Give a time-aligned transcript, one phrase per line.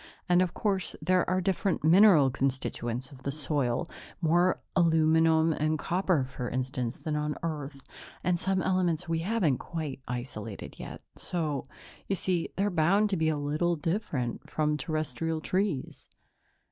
[0.27, 3.87] And, of course, there are different mineral constituents of the soil
[4.19, 7.81] more aluminum and copper, for instance, than on Earth,
[8.23, 11.01] and some elements we haven't quite isolated yet.
[11.17, 11.65] So,
[12.07, 16.09] you see, they're bound to be a little different from Terrestrial trees."